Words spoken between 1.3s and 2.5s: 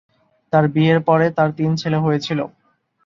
তার তিন ছেলে হয়েছিল।